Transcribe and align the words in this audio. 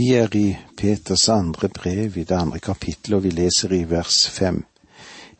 Vi 0.00 0.14
er 0.16 0.36
i 0.36 0.56
Peters 0.76 1.26
andre 1.28 1.68
brev 1.68 2.14
i 2.16 2.22
det 2.24 2.32
andre 2.32 2.58
kapittelet, 2.58 3.16
og 3.18 3.24
vi 3.24 3.30
leser 3.36 3.72
i 3.76 3.82
vers 3.84 4.22
fem. 4.32 4.62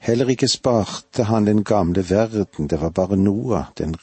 Heller 0.05 0.29
ikke 0.35 0.51
sparte 0.53 1.25
han 1.31 1.47
den 1.49 1.63
gamle 1.65 2.03
verden, 2.11 2.69
det 2.69 2.81
var 2.83 2.93
bare 2.99 3.17
Noah, 3.17 3.71
den 3.79 3.95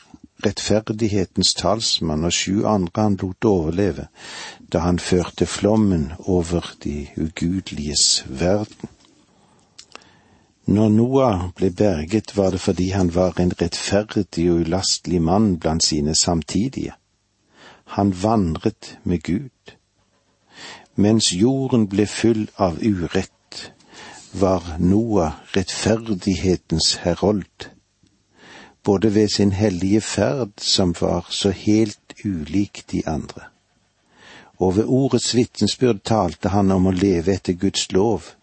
rettferdighetens 0.45 1.53
talsmann 1.61 2.25
og 2.25 2.33
sju 2.33 2.65
andre 2.65 3.05
han 3.05 3.19
lot 3.21 3.45
overleve, 3.45 4.07
da 4.73 4.81
han 4.87 4.97
førte 4.97 5.45
flommen 5.45 6.09
over 6.25 6.73
de 6.83 7.05
ugudeliges 7.17 8.23
verden. 8.25 8.89
Når 10.65 10.89
Noah 10.97 11.49
ble 11.53 11.69
berget, 11.69 12.33
var 12.37 12.57
det 12.57 12.65
fordi 12.65 12.89
han 12.97 13.13
var 13.13 13.37
en 13.37 13.53
rettferdig 13.61 14.49
og 14.49 14.65
ulastelig 14.65 15.21
mann 15.21 15.59
blant 15.59 15.85
sine 15.85 16.15
samtidige. 16.15 16.97
Han 17.93 18.15
vandret 18.23 18.97
med 19.03 19.21
Gud. 19.21 19.76
Mens 20.97 21.29
jorden 21.33 21.83
ble 21.87 22.07
full 22.09 22.47
av 22.57 22.79
urett, 22.81 23.71
var 24.33 24.63
Noah 24.79 25.35
rettferdighetens 25.53 26.95
herold, 27.03 27.67
både 28.83 29.11
ved 29.13 29.29
sin 29.29 29.51
hellige 29.51 30.01
ferd, 30.01 30.55
som 30.57 30.95
var 31.01 31.29
så 31.29 31.51
helt 31.53 32.17
ulik 32.25 32.83
de 32.91 33.03
andre, 33.05 33.45
og 34.57 34.75
ved 34.77 34.89
ordets 34.89 35.35
vitnesbyrd 35.35 36.01
talte 36.01 36.49
han 36.49 36.73
om 36.73 36.89
å 36.89 36.97
leve 36.97 37.37
etter 37.37 37.53
Guds 37.53 37.91
lov, 37.93 38.33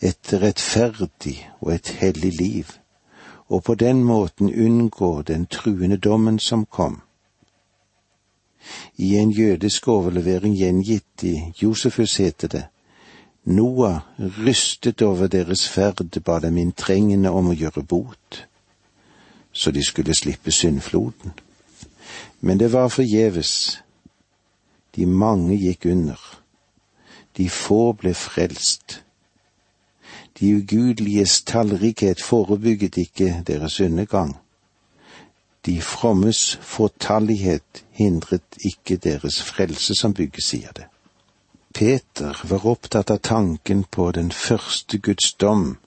et 0.00 0.32
rettferdig 0.32 1.38
og 1.60 1.74
et 1.76 1.92
hellig 2.00 2.32
liv, 2.40 2.72
og 3.52 3.66
på 3.68 3.74
den 3.74 4.00
måten 4.04 4.48
unngå 4.48 5.20
den 5.22 5.44
truende 5.46 6.00
dommen 6.00 6.38
som 6.38 6.64
kom. 6.64 7.02
I 8.96 9.16
en 9.16 9.30
jødisk 9.30 9.88
overlevering 9.88 10.56
gjengitt 10.56 11.22
i 11.22 11.52
Josefus 11.62 12.16
heter 12.16 12.48
det, 12.48 12.64
Noah 13.44 14.00
rystet 14.18 15.02
over 15.02 15.26
deres 15.26 15.68
ferd, 15.68 16.20
ba 16.24 16.38
dem 16.40 16.56
inntrengende 16.56 17.30
om 17.30 17.50
å 17.52 17.56
gjøre 17.56 17.82
bot, 17.84 18.46
så 19.52 19.70
de 19.70 19.84
skulle 19.84 20.14
slippe 20.14 20.50
syndfloden. 20.50 21.34
Men 22.40 22.58
det 22.58 22.72
var 22.72 22.88
forgjeves. 22.88 23.80
De 24.96 25.06
mange 25.06 25.56
gikk 25.56 25.86
under. 25.86 26.20
De 27.36 27.48
få 27.50 27.92
ble 27.92 28.14
frelst. 28.14 29.02
De 30.40 30.54
ugudeliges 30.56 31.42
tallrikhet 31.42 32.22
forebygget 32.22 32.96
ikke 32.96 33.42
deres 33.46 33.80
undergang. 33.80 34.36
De 35.64 35.80
frommes 35.80 36.58
fåtallighet 36.60 37.84
hindret 37.90 38.58
ikke 38.60 38.96
deres 38.96 39.40
frelse, 39.42 39.94
som 39.96 40.12
bygge, 40.14 40.42
sier 40.44 40.72
det. 40.76 40.90
Peter 41.74 42.36
var 42.44 42.66
opptatt 42.66 43.10
av 43.10 43.22
tanken 43.24 43.84
på 43.84 44.10
den 44.12 44.30
første 44.30 44.98
Guds 44.98 45.32
dom, 45.40 45.78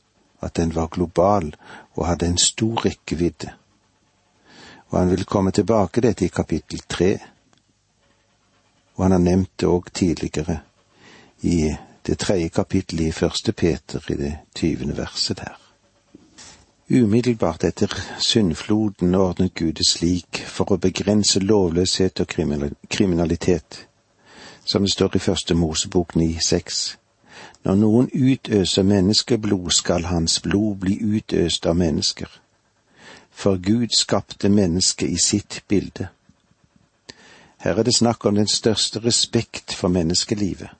at 0.42 0.58
den 0.58 0.74
var 0.76 0.88
global 0.88 1.54
og 1.94 2.08
hadde 2.08 2.28
en 2.28 2.42
stor 2.42 2.86
rekkevidde. 2.86 3.54
Og 4.90 5.00
han 5.00 5.14
vil 5.14 5.26
komme 5.26 5.52
tilbake 5.52 6.02
dette 6.02 6.26
i 6.26 6.34
kapittel 6.34 6.82
tre, 6.90 7.12
og 8.96 9.06
han 9.06 9.12
har 9.12 9.24
nevnt 9.24 9.54
det 9.60 9.70
òg 9.70 9.94
tidligere 9.94 10.60
i 11.46 11.70
det 12.08 12.18
tredje 12.18 12.50
kapittelet 12.50 13.12
i 13.12 13.16
første 13.16 13.54
Peter 13.54 14.12
i 14.12 14.18
det 14.18 14.34
tyvende 14.56 14.98
verset 14.98 15.38
der. 15.38 15.67
Umiddelbart 16.90 17.64
etter 17.64 18.04
syndfloden 18.20 19.16
ordnet 19.16 19.54
Gud 19.54 19.74
det 19.74 19.86
slik 19.88 20.38
for 20.48 20.72
å 20.72 20.78
begrense 20.80 21.42
lovløshet 21.44 22.22
og 22.24 22.30
kriminalitet, 22.88 23.80
som 24.64 24.86
det 24.88 24.94
står 24.94 25.18
i 25.18 25.20
første 25.20 25.58
Mosebok 25.60 26.16
9,6. 26.16 26.96
Når 27.68 27.76
noen 27.82 28.08
utøser 28.14 28.88
menneskeblod, 28.88 29.68
skal 29.76 30.08
hans 30.08 30.40
blod 30.40 30.80
bli 30.86 30.96
utøst 31.04 31.68
av 31.68 31.76
mennesker. 31.76 32.32
For 33.32 33.60
Gud 33.60 33.92
skapte 33.92 34.48
mennesket 34.48 35.12
i 35.12 35.20
sitt 35.20 35.64
bilde. 35.68 36.08
Her 37.68 37.76
er 37.76 37.84
det 37.84 38.00
snakk 38.00 38.24
om 38.26 38.40
den 38.40 38.48
største 38.48 39.04
respekt 39.04 39.76
for 39.76 39.92
menneskelivet. 39.92 40.72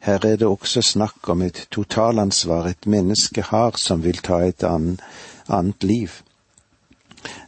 Her 0.00 0.26
er 0.26 0.36
det 0.36 0.46
også 0.46 0.82
snakk 0.82 1.28
om 1.28 1.42
et 1.42 1.66
totalansvar 1.70 2.66
et 2.70 2.86
menneske 2.86 3.42
har 3.42 3.76
som 3.76 4.04
vil 4.04 4.18
ta 4.24 4.40
et 4.46 4.64
annet, 4.64 5.00
annet 5.48 5.84
liv. 5.84 6.20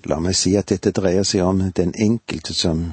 La 0.04 0.18
meg 0.20 0.36
si 0.36 0.56
at 0.58 0.68
dette 0.68 0.92
dreier 0.92 1.24
seg 1.24 1.44
om 1.46 1.62
den 1.76 1.94
enkelte 1.96 2.54
som 2.54 2.92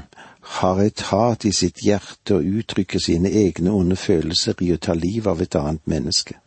har 0.59 0.81
et 0.81 1.01
hat 1.11 1.45
i 1.45 1.51
sitt 1.53 1.83
hjerte 1.85 2.39
og 2.39 2.59
uttrykker 2.61 3.01
sine 3.03 3.29
egne 3.29 3.73
onde 3.75 3.97
følelser 3.99 4.61
i 4.65 4.71
å 4.73 4.81
ta 4.81 4.95
livet 4.97 5.29
av 5.33 5.41
et 5.41 5.55
annet 5.59 5.85
menneske. 5.85 6.39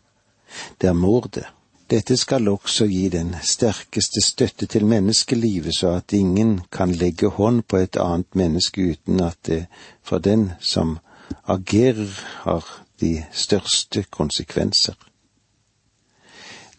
Det 0.81 0.89
er 0.89 0.99
mordet. 0.99 1.47
Dette 1.93 2.17
skal 2.17 2.49
også 2.49 2.87
gi 2.89 3.09
den 3.13 3.35
sterkeste 3.45 4.23
støtte 4.25 4.67
til 4.67 4.87
menneskelivet, 4.89 5.75
så 5.77 5.99
at 5.99 6.13
ingen 6.17 6.61
kan 6.73 6.93
legge 6.93 7.29
hånd 7.29 7.67
på 7.69 7.83
et 7.85 7.99
annet 8.01 8.35
menneske 8.35 8.95
uten 8.95 9.21
at 9.21 9.37
det 9.47 9.67
for 10.03 10.19
den 10.19 10.53
som 10.61 10.99
agerer, 11.45 12.13
har 12.45 12.65
de 13.01 13.25
største 13.33 14.05
konsekvenser. 14.11 14.95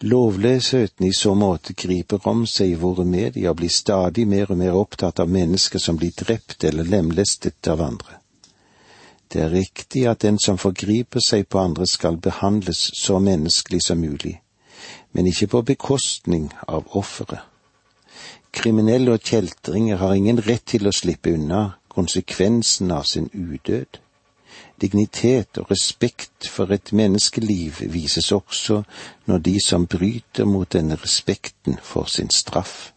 Lovløsheten 0.03 1.05
i 1.07 1.13
så 1.15 1.31
måte 1.33 1.73
griper 1.73 2.27
om 2.27 2.43
seg 2.49 2.73
i 2.73 2.79
våre 2.79 3.05
medier 3.07 3.53
og 3.53 3.61
blir 3.61 3.71
stadig 3.71 4.25
mer 4.27 4.51
og 4.51 4.59
mer 4.59 4.75
opptatt 4.75 5.21
av 5.23 5.31
mennesker 5.31 5.79
som 5.79 5.95
blir 5.99 6.11
drept 6.19 6.65
eller 6.67 6.83
lemlestet 6.83 7.69
av 7.71 7.81
andre. 7.81 8.19
Det 9.31 9.41
er 9.41 9.55
riktig 9.55 10.03
at 10.11 10.21
den 10.21 10.35
som 10.43 10.59
forgriper 10.59 11.23
seg 11.23 11.47
på 11.47 11.61
andre 11.61 11.87
skal 11.87 12.19
behandles 12.19 12.83
så 12.99 13.21
menneskelig 13.23 13.79
som 13.87 14.03
mulig, 14.03 14.35
men 15.13 15.31
ikke 15.31 15.47
på 15.55 15.61
bekostning 15.71 16.51
av 16.67 16.83
offeret. 16.99 17.39
Kriminelle 18.53 19.15
og 19.15 19.23
kjeltringer 19.23 19.97
har 20.03 20.13
ingen 20.13 20.43
rett 20.43 20.67
til 20.75 20.85
å 20.85 20.93
slippe 20.93 21.31
unna 21.33 21.63
konsekvensen 21.89 22.91
av 22.91 23.07
sin 23.09 23.31
udød. 23.33 24.02
Dignitet 24.83 25.57
og 25.61 25.69
respekt 25.71 26.49
for 26.51 26.73
et 26.75 26.91
menneskeliv 26.91 27.85
vises 27.93 28.31
også 28.35 28.81
når 29.31 29.43
de 29.45 29.53
som 29.63 29.85
bryter 29.87 30.45
mot 30.45 30.67
denne 30.73 30.97
respekten, 30.99 31.77
får 31.81 32.09
sin 32.17 32.29
straff. 32.29 32.91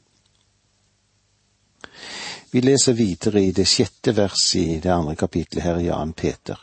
Vi 2.51 2.61
leser 2.61 2.97
videre 2.99 3.43
i 3.45 3.53
det 3.53 3.69
sjette 3.71 4.17
verset 4.17 4.63
i 4.63 4.81
det 4.83 4.91
andre 4.91 5.15
kapitlet 5.15 5.63
her 5.63 5.79
i 5.79 5.87
Jan 5.87 6.15
Peter. 6.17 6.59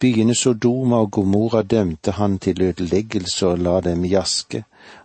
Byene 0.00 0.34
Sodoma 0.34 1.02
og 1.04 1.10
Gomorra 1.12 1.60
dømte 1.62 2.14
han 2.16 2.38
til 2.40 2.62
ødeleggelse 2.62 3.50
og 3.50 3.58
la 3.60 3.74
dem 3.84 4.04
i 4.08 4.14
aske. 4.16 4.62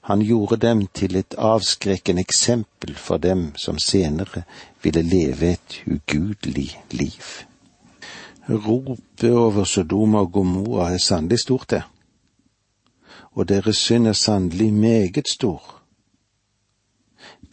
Han 0.07 0.23
gjorde 0.23 0.61
dem 0.67 0.85
til 0.87 1.17
et 1.19 1.35
avskrekkende 1.37 2.23
eksempel 2.23 2.95
for 2.95 3.17
dem 3.17 3.49
som 3.59 3.79
senere 3.79 4.45
ville 4.83 5.03
leve 5.03 5.51
et 5.57 5.81
ugudelig 5.91 6.69
liv. 6.91 7.27
Ropet 8.49 9.31
over 9.31 9.63
Sodoma 9.63 10.19
og 10.21 10.31
Gomorra 10.31 10.91
er 10.93 10.97
sannelig 10.97 11.39
stort, 11.39 11.69
det. 11.69 11.81
Og 13.31 13.49
deres 13.49 13.77
synd 13.77 14.07
er 14.07 14.13
sannelig 14.13 14.73
meget 14.73 15.27
stor. 15.27 15.81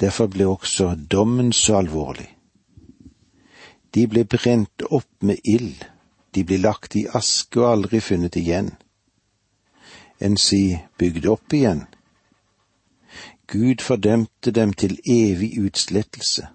Derfor 0.00 0.26
ble 0.26 0.46
også 0.46 0.94
dommen 1.10 1.52
så 1.52 1.78
alvorlig. 1.78 2.28
De 3.94 4.06
ble 4.06 4.24
brent 4.24 4.84
opp 4.90 5.08
med 5.22 5.40
ild, 5.44 5.84
de 6.34 6.44
ble 6.44 6.60
lagt 6.60 6.96
i 6.96 7.06
aske 7.14 7.60
og 7.60 7.70
aldri 7.72 8.00
funnet 8.00 8.36
igjen. 8.36 8.70
Enn 10.20 10.36
si 10.36 10.76
bygd 10.98 11.26
opp 11.26 11.52
igjen. 11.56 11.86
Gud 13.48 13.80
fordømte 13.80 14.50
dem 14.50 14.72
til 14.72 14.98
evig 15.04 15.56
utslettelse. 15.60 16.48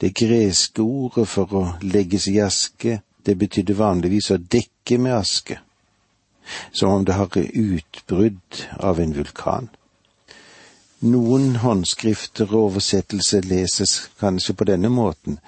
Det 0.00 0.14
greske 0.16 0.82
ordet 0.82 1.26
for 1.28 1.52
å 1.52 1.64
legges 1.82 2.28
i 2.30 2.38
aske, 2.40 3.00
det 3.26 3.36
betydde 3.36 3.76
vanligvis 3.76 4.30
å 4.32 4.38
dekke 4.40 4.96
med 4.98 5.12
aske, 5.12 5.58
som 6.72 6.94
om 6.94 7.04
det 7.04 7.18
har 7.18 7.36
utbrudd 7.36 8.62
av 8.80 9.00
en 9.00 9.12
vulkan. 9.18 9.68
Noen 11.00 11.56
håndskrifter 11.60 12.48
og 12.48 12.70
oversettelser 12.70 13.44
leses 13.48 14.10
kanskje 14.20 14.56
på 14.56 14.66
denne 14.68 14.88
måten, 14.92 15.38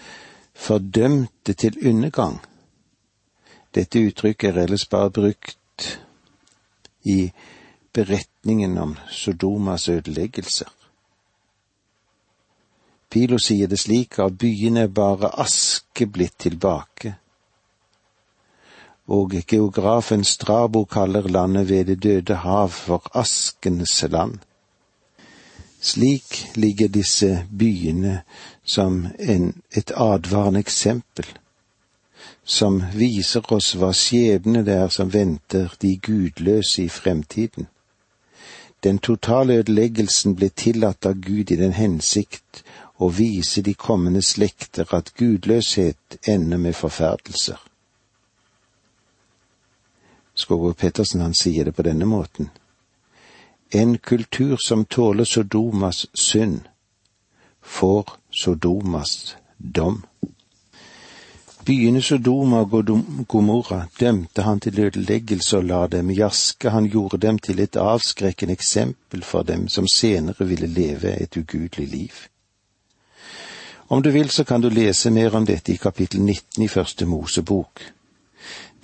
fordømte 0.53 1.57
til 1.57 1.77
undergang. 1.89 2.39
Dette 3.73 4.05
uttrykket 4.05 4.53
er 4.53 4.63
ellers 4.67 4.87
bare 4.89 5.11
brukt 5.11 5.89
i 7.09 7.33
beretningen 7.93 8.79
om 8.79 8.97
Sodomas 9.11 9.89
ødeleggelser. 9.89 10.69
Pilo 13.13 13.37
sier 13.37 13.69
det 13.69 13.77
slik, 13.77 14.17
av 14.25 14.31
byene 14.41 14.87
er 14.87 14.93
bare 14.97 15.29
aske 15.43 16.07
blitt 16.09 16.39
tilbake. 16.47 17.11
Og 19.13 19.35
geografen 19.51 20.25
Strabo 20.25 20.87
kaller 20.89 21.29
landet 21.29 21.69
ved 21.69 21.85
Det 21.91 21.99
døde 22.03 22.35
hav 22.41 22.71
for 22.71 23.11
askens 23.13 24.03
land. 24.09 24.39
Slik 25.81 26.57
ligger 26.57 26.89
disse 26.89 27.47
byene 27.51 28.23
som 28.65 29.07
en, 29.19 29.63
et 29.71 29.93
advarende 29.97 30.61
eksempel, 30.61 31.27
som 32.45 32.81
viser 32.95 33.53
oss 33.53 33.75
hva 33.77 33.93
skjebne 33.93 34.65
det 34.65 34.79
er 34.87 34.89
som 34.89 35.13
venter 35.13 35.75
de 35.83 35.97
gudløse 35.97 36.85
i 36.85 36.89
fremtiden. 36.89 37.69
Den 38.83 38.99
totale 38.99 39.61
ødeleggelsen 39.61 40.35
ble 40.35 40.49
tillatt 40.49 41.07
av 41.07 41.21
Gud 41.21 41.51
i 41.51 41.61
den 41.61 41.77
hensikt 41.77 42.65
å 43.03 43.09
vise 43.11 43.63
de 43.67 43.75
kommende 43.75 44.23
slekter 44.23 44.95
at 44.95 45.13
gudløshet 45.19 46.19
ender 46.29 46.61
med 46.63 46.77
forferdelser. 46.79 47.59
Skogvold 50.35 50.79
Pettersen 50.81 51.21
han 51.21 51.35
sier 51.35 51.69
det 51.69 51.75
på 51.77 51.85
denne 51.85 52.07
måten. 52.09 52.51
En 53.73 53.99
kultur 53.99 54.57
som 54.61 54.85
tåler 54.85 55.25
Sodomas 55.25 56.07
synd, 56.15 56.69
får 57.63 58.17
Sodomas 58.31 59.37
dom. 59.59 60.03
Byene 61.63 62.03
Sodoma 62.03 62.65
og 62.65 62.91
Gomorra 63.31 63.85
dømte 64.01 64.43
han 64.43 64.61
til 64.61 64.81
ødeleggelse 64.83 65.61
og 65.61 65.69
la 65.69 65.87
dem 65.87 66.11
jaske, 66.11 66.73
han 66.75 66.89
gjorde 66.91 67.21
dem 67.23 67.39
til 67.39 67.61
et 67.63 67.79
avskrekkende 67.79 68.57
eksempel 68.59 69.23
for 69.23 69.47
dem 69.47 69.69
som 69.69 69.87
senere 69.87 70.49
ville 70.49 70.67
leve 70.67 71.15
et 71.23 71.37
ugudelig 71.37 71.89
liv. 71.89 72.32
Om 73.93 74.03
du 74.03 74.11
vil, 74.11 74.31
så 74.31 74.45
kan 74.45 74.61
du 74.61 74.71
lese 74.73 75.11
mer 75.11 75.35
om 75.37 75.45
dette 75.45 75.73
i 75.73 75.77
kapittel 75.77 76.23
19 76.25 76.65
i 76.65 76.69
Første 76.69 77.07
Mosebok. 77.07 77.83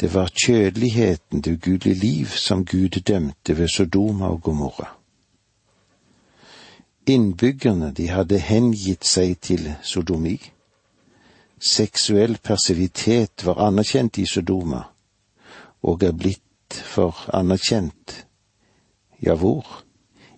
Det 0.01 0.11
var 0.15 0.29
kjødeligheten, 0.29 1.41
det 1.41 1.57
ugudelige 1.57 2.01
liv, 2.01 2.27
som 2.27 2.65
Gud 2.65 3.01
dømte 3.01 3.57
ved 3.57 3.69
Sodoma 3.69 4.29
og 4.29 4.43
Gomorra. 4.43 4.93
Innbyggerne, 7.07 7.93
de 7.97 8.09
hadde 8.09 8.39
hengitt 8.39 9.09
seg 9.09 9.41
til 9.41 9.73
sodomi 9.83 10.37
seksuell 11.61 12.39
persivitet 12.39 13.45
var 13.47 13.59
anerkjent 13.67 14.19
i 14.19 14.27
Sodoma, 14.27 14.83
og 15.83 16.03
er 16.03 16.15
blitt 16.15 16.79
for 16.93 17.27
anerkjent, 17.35 18.15
ja 19.23 19.35
hvor, 19.35 19.67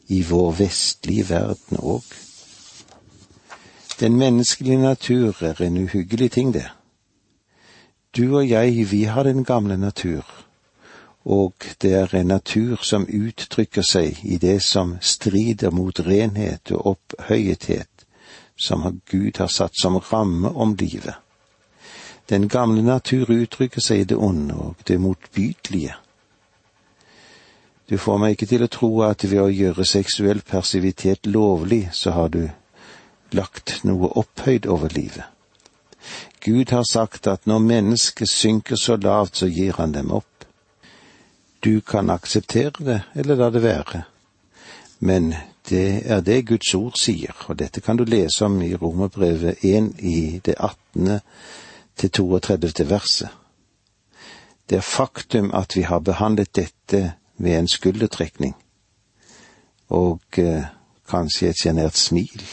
i 0.08 0.22
vår 0.26 0.52
vestlige 0.58 1.28
verden 1.28 1.80
òg. 1.80 2.06
Den 4.00 4.16
menneskelige 4.16 4.78
natur 4.78 5.42
er 5.42 5.62
en 5.62 5.76
uhyggelig 5.76 6.30
ting, 6.32 6.54
det. 6.54 6.70
Du 8.16 8.36
og 8.36 8.48
jeg, 8.48 8.90
vi 8.90 9.02
har 9.02 9.22
den 9.22 9.44
gamle 9.44 9.76
natur, 9.76 10.24
og 11.24 11.54
det 11.82 11.94
er 11.94 12.14
en 12.14 12.26
natur 12.26 12.76
som 12.82 13.06
uttrykker 13.06 13.82
seg 13.82 14.22
i 14.24 14.38
det 14.38 14.62
som 14.62 14.96
strider 15.00 15.70
mot 15.70 16.00
renhet 16.00 16.72
og 16.72 16.86
opphøyethet, 16.86 18.06
som 18.56 19.00
Gud 19.10 19.38
har 19.38 19.46
satt 19.46 19.76
som 19.82 19.96
ramme 19.96 20.48
om 20.48 20.74
livet. 20.80 21.14
Den 22.30 22.48
gamle 22.48 22.82
natur 22.82 23.30
uttrykker 23.30 23.80
seg 23.80 24.00
i 24.00 24.04
det 24.04 24.16
onde 24.16 24.54
og 24.54 24.76
det 24.88 25.00
motbydelige. 25.00 25.94
Du 27.90 27.98
får 27.98 28.18
meg 28.18 28.30
ikke 28.30 28.46
til 28.46 28.64
å 28.64 28.70
tro 28.70 28.90
at 29.02 29.28
ved 29.28 29.42
å 29.42 29.52
gjøre 29.52 29.84
seksuell 29.84 30.40
persivitet 30.40 31.26
lovlig, 31.26 31.88
så 31.92 32.10
har 32.16 32.28
du 32.28 32.48
lagt 33.34 33.80
noe 33.84 34.10
opphøyd 34.18 34.66
over 34.66 34.88
livet. 34.94 35.24
Gud 36.40 36.70
har 36.70 36.84
sagt 36.88 37.26
at 37.26 37.46
når 37.46 37.58
mennesket 37.58 38.28
synker 38.28 38.76
så 38.76 38.96
lavt, 38.96 39.36
så 39.36 39.46
gir 39.46 39.76
han 39.76 39.92
dem 39.92 40.10
opp. 40.10 40.46
Du 41.64 41.80
kan 41.80 42.10
akseptere 42.10 42.84
det, 42.84 43.00
eller 43.14 43.36
la 43.36 43.50
det 43.50 43.62
være, 43.62 44.02
men 45.00 45.34
det 45.68 46.02
er 46.10 46.20
det 46.20 46.46
Guds 46.48 46.74
ord 46.74 46.96
sier, 46.96 47.36
og 47.48 47.58
dette 47.60 47.82
kan 47.84 47.96
du 48.00 48.04
lese 48.08 48.44
om 48.44 48.56
i 48.62 48.72
Romerbrevet 48.74 49.60
1 49.64 49.92
i 50.00 50.40
det 50.44 50.54
18. 50.58 51.20
til 51.96 52.10
32. 52.10 52.88
verset. 52.90 53.28
Det 54.70 54.76
er 54.76 54.86
faktum 54.86 55.50
at 55.54 55.76
vi 55.76 55.82
har 55.82 55.98
behandlet 55.98 56.56
dette 56.56 57.12
ved 57.36 57.58
en 57.58 57.68
skuldertrekning, 57.68 58.54
og 59.88 60.20
eh, 60.38 60.64
kanskje 61.08 61.50
et 61.50 61.60
sjenert 61.60 61.96
smil, 61.98 62.44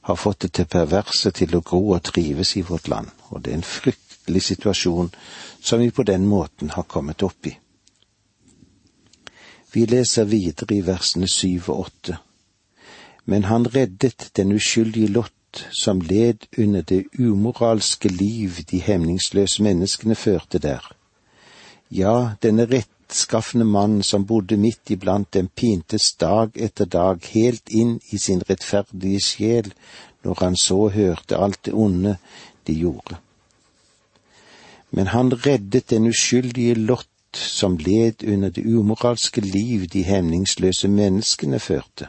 har 0.00 0.16
fått 0.16 0.40
det 0.40 0.52
til 0.56 0.68
perverse 0.70 1.30
til 1.36 1.56
å 1.56 1.62
gro 1.64 1.82
og 1.94 2.02
trives 2.02 2.56
i 2.56 2.62
vårt 2.66 2.88
land, 2.88 3.10
og 3.30 3.42
det 3.42 3.52
er 3.52 3.60
en 3.60 3.66
fryktelig 3.66 4.42
situasjon 4.42 5.10
som 5.60 5.80
vi 5.80 5.90
på 5.90 6.06
den 6.08 6.26
måten 6.26 6.72
har 6.76 6.88
kommet 6.88 7.22
opp 7.22 7.46
i. 7.46 7.56
Vi 9.72 9.86
leser 9.86 10.24
videre 10.24 10.74
i 10.74 10.82
versene 10.82 11.28
syv 11.30 11.68
og 11.70 11.84
åtte. 11.86 12.16
Men 13.24 13.44
han 13.46 13.68
reddet 13.70 14.30
den 14.36 14.52
uskyldige 14.56 15.12
Lott 15.12 15.64
som 15.70 16.00
led 16.00 16.46
under 16.58 16.82
det 16.82 17.04
umoralske 17.18 18.08
liv 18.08 18.64
de 18.70 18.78
hemningsløse 18.78 19.62
menneskene 19.62 20.14
førte 20.14 20.58
der. 20.58 20.82
Ja, 21.90 22.34
denne 22.42 22.66
rettskaffende 23.10 23.64
mannen 23.64 24.02
som 24.02 24.24
bodde 24.26 24.56
midt 24.56 24.90
iblant 24.90 25.32
dem, 25.34 25.48
pintes 25.48 26.14
dag 26.16 26.54
etter 26.54 26.86
dag 26.86 27.18
helt 27.32 27.68
inn 27.68 27.98
i 28.10 28.18
sin 28.18 28.42
rettferdige 28.46 29.20
sjel 29.20 29.72
når 30.22 30.36
han 30.40 30.56
så 30.56 30.88
hørte 30.94 31.36
alt 31.36 31.64
det 31.64 31.74
onde 31.74 32.16
de 32.66 32.74
gjorde. 32.74 33.18
Men 34.90 35.06
han 35.06 35.32
reddet 35.32 35.90
den 35.90 36.06
uskyldige 36.06 36.74
Lott 36.74 37.08
som 37.34 37.78
led 37.78 38.22
under 38.22 38.50
det 38.50 38.62
umoralske 38.64 39.40
liv 39.40 39.88
de 39.88 40.02
hemningsløse 40.02 40.88
menneskene 40.88 41.58
førte. 41.58 42.06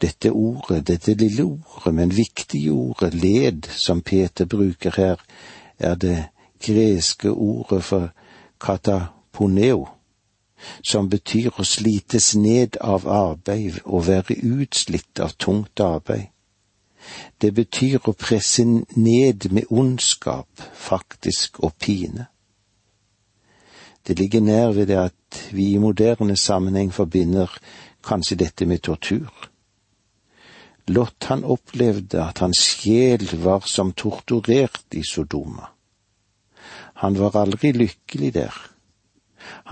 Dette 0.00 0.30
ordet, 0.30 0.86
dette 0.86 1.14
lille 1.14 1.42
ordet, 1.42 1.94
men 1.94 2.16
viktige 2.16 2.70
ordet 2.70 3.14
led, 3.14 3.66
som 3.70 4.02
Peter 4.02 4.44
bruker 4.44 4.94
her, 4.96 5.16
er 5.78 5.94
det 5.94 6.24
greske 6.62 7.30
ordet 7.30 7.84
for 7.84 8.12
kataponeo, 9.36 9.88
som 10.82 11.08
betyr 11.08 11.52
å 11.58 11.64
slites 11.64 12.34
ned 12.34 12.76
av 12.80 13.06
arbeid 13.06 13.82
og 13.84 14.06
være 14.08 14.36
utslitt 14.42 15.20
av 15.20 15.36
tungt 15.36 15.80
arbeid. 15.80 16.30
Det 17.38 17.52
betyr 17.52 18.00
å 18.08 18.12
presse 18.12 18.64
ned 18.64 19.52
med 19.52 19.66
ondskap, 19.70 20.48
faktisk, 20.74 21.60
og 21.62 21.76
pine. 21.78 22.26
Det 24.02 24.18
ligger 24.18 24.40
nær 24.40 24.72
ved 24.72 24.88
det 24.88 24.98
at 24.98 25.52
vi 25.52 25.74
i 25.74 25.78
moderne 25.78 26.36
sammenheng 26.36 26.92
forbinder 26.92 27.50
kanskje 28.02 28.36
dette 28.36 28.66
med 28.66 28.82
tortur. 28.82 29.30
Lot 30.88 31.24
han 31.28 31.44
opplevde 31.44 32.22
at 32.22 32.38
hans 32.38 32.58
sjel 32.62 33.26
var 33.42 33.66
som 33.66 33.92
torturert 33.92 34.94
i 34.94 35.02
Sodoma. 35.02 35.72
Han 37.02 37.18
var 37.18 37.36
aldri 37.36 37.72
lykkelig 37.72 38.32
der. 38.34 38.54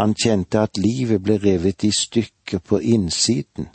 Han 0.00 0.14
kjente 0.14 0.60
at 0.60 0.78
livet 0.78 1.22
ble 1.22 1.38
revet 1.42 1.84
i 1.84 1.92
stykker 1.92 2.58
på 2.58 2.80
innsiden. 2.80 3.68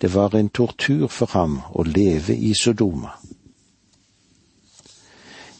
Det 0.00 0.14
var 0.14 0.34
en 0.34 0.48
tortur 0.48 1.08
for 1.08 1.32
ham 1.32 1.60
å 1.72 1.82
leve 1.82 2.36
i 2.36 2.54
Sodoma. 2.54 3.12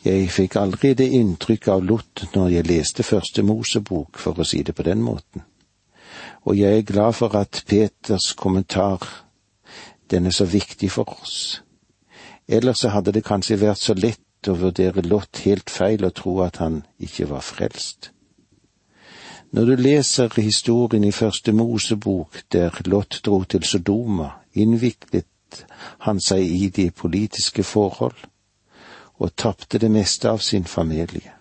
Jeg 0.07 0.29
fikk 0.31 0.55
aldri 0.61 0.93
det 0.95 1.09
inntrykk 1.19 1.69
av 1.73 1.85
Lot 1.85 2.29
når 2.35 2.51
jeg 2.53 2.67
leste 2.69 3.03
Første 3.03 3.43
Mosebok, 3.43 4.21
for 4.23 4.39
å 4.39 4.47
si 4.47 4.63
det 4.63 4.77
på 4.79 4.87
den 4.87 5.03
måten. 5.03 5.43
Og 6.47 6.55
jeg 6.55 6.79
er 6.79 6.87
glad 6.87 7.17
for 7.19 7.35
at 7.35 7.65
Peters 7.67 8.33
kommentar, 8.39 9.03
den 10.11 10.27
er 10.27 10.37
så 10.37 10.47
viktig 10.47 10.93
for 10.95 11.11
oss. 11.11 11.63
Ellers 12.47 12.85
så 12.85 12.93
hadde 12.95 13.17
det 13.17 13.25
kanskje 13.27 13.59
vært 13.59 13.83
så 13.83 13.97
lett 13.99 14.47
å 14.47 14.55
vurdere 14.55 15.03
Lot 15.03 15.43
helt 15.43 15.71
feil 15.75 16.07
og 16.07 16.15
tro 16.15 16.39
at 16.45 16.61
han 16.63 16.85
ikke 17.03 17.27
var 17.33 17.43
frelst. 17.43 18.13
Når 19.51 19.65
du 19.65 19.75
leser 19.75 20.41
historien 20.41 21.05
i 21.05 21.13
Første 21.13 21.53
Mosebok 21.53 22.43
der 22.53 22.81
Lot 22.85 23.21
dro 23.25 23.45
til 23.45 23.63
Sodoma, 23.63 24.29
innviklet 24.55 25.65
han 25.99 26.21
seg 26.21 26.43
i 26.43 26.69
de 26.69 26.91
politiske 26.91 27.63
forhold 27.63 28.27
og 29.17 29.37
tapte 29.37 29.79
det 29.79 29.91
meste 29.91 30.29
av 30.29 30.43
sin 30.43 30.65
familie. 30.65 31.33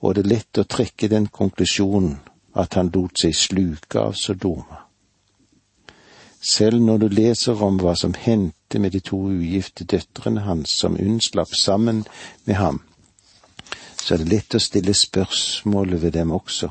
Og 0.00 0.14
det 0.14 0.24
er 0.24 0.34
lett 0.34 0.60
å 0.60 0.68
trekke 0.68 1.08
den 1.08 1.26
konklusjonen 1.26 2.18
at 2.54 2.76
han 2.76 2.92
lot 2.94 3.18
seg 3.20 3.34
sluke 3.34 4.00
av 4.00 4.14
Sodoma. 4.14 4.84
Selv 6.40 6.80
når 6.80 6.98
du 6.98 7.08
leser 7.08 7.62
om 7.64 7.80
hva 7.80 7.96
som 7.98 8.14
hendte 8.14 8.78
med 8.78 8.92
de 8.92 9.00
to 9.00 9.18
ugifte 9.32 9.84
døtrene 9.84 10.44
hans 10.46 10.70
som 10.70 10.96
unnslapp 10.96 11.56
sammen 11.56 12.04
med 12.44 12.60
ham, 12.60 12.82
så 13.96 14.14
er 14.14 14.22
det 14.22 14.32
lett 14.32 14.54
å 14.54 14.62
stille 14.62 14.94
spørsmålet 14.94 16.02
ved 16.02 16.14
dem 16.20 16.36
også. 16.36 16.70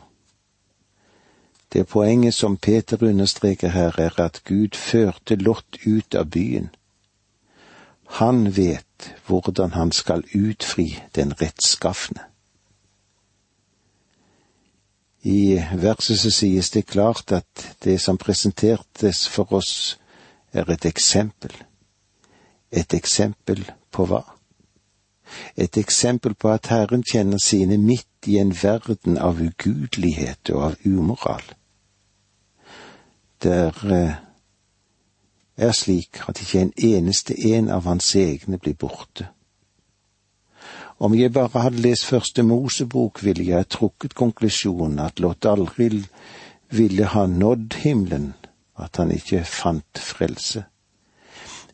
Det 1.74 1.88
poenget 1.88 2.34
som 2.34 2.58
Peter 2.58 3.04
understreker 3.04 3.70
her, 3.70 4.00
er 4.00 4.20
at 4.20 4.42
Gud 4.46 4.76
førte 4.76 5.36
Lot 5.36 5.78
ut 5.86 6.16
av 6.16 6.26
byen. 6.26 6.70
Han 8.08 8.56
vet 8.58 9.16
hvordan 9.28 9.72
han 9.72 9.92
skal 9.92 10.24
utfri 10.36 11.04
den 11.16 11.42
rettskafne. 11.42 12.24
I 15.22 15.64
verset 15.74 16.20
så 16.20 16.32
sies 16.32 16.70
det 16.70 16.86
klart 16.88 17.32
at 17.32 17.76
det 17.84 18.02
som 18.02 18.18
presentertes 18.18 19.28
for 19.28 19.54
oss, 19.54 20.00
er 20.54 20.72
et 20.72 20.86
eksempel. 20.86 21.52
Et 22.72 22.94
eksempel 22.94 23.66
på 23.92 24.06
hva? 24.08 24.37
Et 25.56 25.78
eksempel 25.78 26.36
på 26.36 26.50
at 26.50 26.68
Herren 26.68 27.04
kjenner 27.04 27.38
sine 27.44 27.78
midt 27.78 28.28
i 28.28 28.38
en 28.38 28.54
verden 28.64 29.18
av 29.18 29.42
ugudelighet 29.42 30.50
og 30.54 30.64
av 30.64 30.76
umoral. 30.86 31.44
Det 33.44 33.64
eh, 33.86 34.16
er 35.58 35.74
slik 35.74 36.22
at 36.30 36.42
ikke 36.42 36.62
en 36.62 36.74
eneste 36.78 37.38
en 37.54 37.70
av 37.70 37.86
hans 37.90 38.16
egne 38.16 38.58
blir 38.58 38.78
borte. 38.78 39.30
Om 41.00 41.14
jeg 41.14 41.34
bare 41.34 41.62
hadde 41.62 41.82
lest 41.82 42.06
første 42.06 42.44
Mosebok, 42.44 43.24
ville 43.24 43.46
jeg 43.46 43.70
trukket 43.70 44.16
konklusjonen 44.18 45.00
at 45.00 45.20
Lot 45.20 45.46
aldri 45.46 45.92
ville 46.74 47.06
ha 47.06 47.28
nådd 47.28 47.78
himmelen, 47.84 48.34
at 48.78 48.98
han 48.98 49.12
ikke 49.12 49.44
fant 49.46 50.02
frelse. 50.02 50.64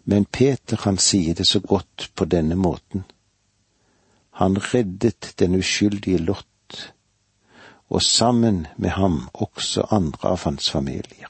Men 0.03 0.25
Peter 0.25 0.77
han 0.83 0.97
sier 0.97 1.33
det 1.33 1.47
så 1.47 1.59
godt 1.59 2.11
på 2.15 2.25
denne 2.25 2.55
måten. 2.55 3.05
Han 4.33 4.57
reddet 4.57 5.33
den 5.39 5.55
uskyldige 5.55 6.17
Lot, 6.17 6.93
og 7.89 8.01
sammen 8.01 8.67
med 8.77 8.89
ham 8.89 9.29
også 9.33 9.85
andre 9.91 10.33
av 10.33 10.43
hans 10.43 10.69
familier. 10.71 11.29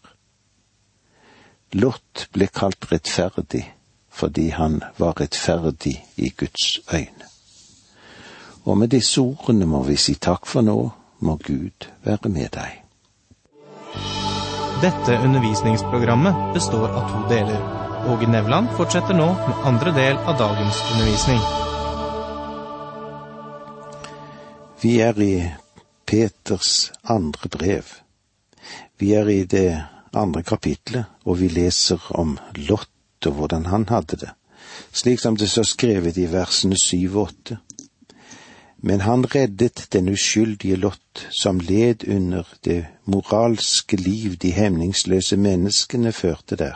Lot 1.74 2.28
ble 2.34 2.48
kalt 2.48 2.92
rettferdig 2.92 3.66
fordi 4.14 4.50
han 4.54 4.84
var 4.98 5.18
rettferdig 5.22 5.96
i 6.16 6.30
Guds 6.38 6.80
øyne. 6.94 7.26
Og 8.66 8.78
med 8.78 8.88
disse 8.94 9.22
ordene 9.22 9.66
må 9.66 9.82
vi 9.84 9.96
si 9.98 10.14
takk 10.16 10.46
for 10.46 10.62
nå, 10.62 10.78
må 11.20 11.36
Gud 11.42 11.90
være 12.06 12.30
med 12.30 12.54
deg. 12.54 12.80
Dette 14.84 15.18
undervisningsprogrammet 15.18 16.54
består 16.54 16.88
av 16.92 17.10
to 17.10 17.26
deler. 17.34 17.60
Åge 18.14 18.28
Nevland 18.28 18.70
fortsetter 18.78 19.18
nå 19.18 19.34
med 19.34 19.68
andre 19.74 19.96
del 19.96 20.18
av 20.18 20.40
dagens 20.40 20.86
undervisning. 20.94 21.63
Vi 24.84 24.98
er 25.00 25.16
i 25.22 25.36
Peters 26.06 26.92
andre 27.08 27.48
brev. 27.50 27.84
Vi 29.00 29.14
er 29.16 29.30
i 29.32 29.44
det 29.48 29.78
andre 30.12 30.42
kapitlet, 30.44 31.06
og 31.24 31.40
vi 31.40 31.48
leser 31.48 32.04
om 32.12 32.34
Lot 32.68 32.90
og 33.26 33.38
hvordan 33.38 33.70
han 33.72 33.86
hadde 33.88 34.18
det, 34.26 34.32
slik 34.92 35.22
som 35.24 35.38
det 35.40 35.48
står 35.54 35.70
skrevet 35.70 36.20
i 36.20 36.26
versene 36.28 36.76
syv 36.76 37.16
og 37.16 37.30
åtte. 37.30 37.58
Men 38.84 39.06
han 39.08 39.24
reddet 39.24 39.86
den 39.96 40.12
uskyldige 40.12 40.76
Lot, 40.76 41.28
som 41.32 41.64
led 41.64 42.04
under 42.04 42.44
det 42.68 42.82
moralske 43.06 43.96
liv 43.96 44.36
de 44.36 44.52
hemningsløse 44.52 45.38
menneskene 45.40 46.12
førte 46.12 46.60
der. 46.60 46.76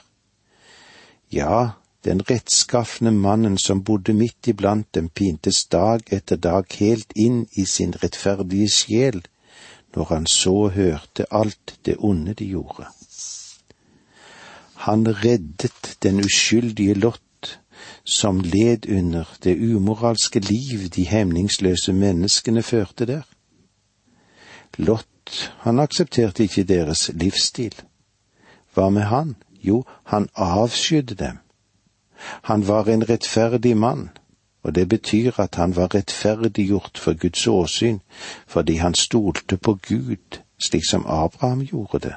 Ja, 1.27 1.75
den 2.07 2.21
rettskafne 2.29 3.11
mannen 3.11 3.57
som 3.59 3.83
bodde 3.83 4.13
midt 4.15 4.47
iblant 4.47 4.87
dem, 4.95 5.09
pintes 5.09 5.65
dag 5.67 6.07
etter 6.07 6.39
dag 6.39 6.65
helt 6.79 7.11
inn 7.15 7.41
i 7.51 7.65
sin 7.67 7.95
rettferdige 8.03 8.69
sjel 8.71 9.21
når 9.95 10.05
han 10.13 10.27
så 10.29 10.53
og 10.67 10.75
hørte 10.77 11.25
alt 11.31 11.73
det 11.85 11.95
onde 11.99 12.33
de 12.33 12.45
gjorde. 12.45 12.87
Han 14.87 15.07
reddet 15.23 15.97
den 16.03 16.21
uskyldige 16.23 16.93
Lot, 16.93 17.59
som 18.03 18.39
led 18.39 18.85
under 18.89 19.25
det 19.43 19.57
umoralske 19.57 20.39
liv 20.39 20.87
de 20.95 21.03
hemningsløse 21.03 21.93
menneskene 21.93 22.63
førte 22.63 23.05
der. 23.05 23.25
Lot, 24.77 25.51
han 25.65 25.79
aksepterte 25.79 26.43
ikke 26.43 26.63
deres 26.63 27.09
livsstil. 27.13 27.73
Hva 28.73 28.89
med 28.89 29.09
han? 29.09 29.35
Jo, 29.59 29.83
han 30.03 30.29
avskydde 30.35 31.15
dem. 31.15 31.41
Han 32.41 32.67
var 32.67 32.89
en 32.89 33.09
rettferdig 33.09 33.77
mann, 33.77 34.09
og 34.63 34.75
det 34.75 34.89
betyr 34.89 35.39
at 35.39 35.55
han 35.55 35.75
var 35.75 35.95
rettferdiggjort 35.95 36.97
for 36.97 37.13
Guds 37.13 37.47
åsyn 37.47 37.99
fordi 38.47 38.75
han 38.75 38.95
stolte 38.95 39.57
på 39.57 39.73
Gud 39.73 40.41
slik 40.59 40.83
som 40.89 41.05
Abraham 41.07 41.61
gjorde 41.61 41.99
det. 41.99 42.15